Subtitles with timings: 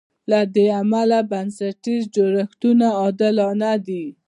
[0.29, 4.03] له دې امله بنسټیز جوړښتونه عادلانه دي.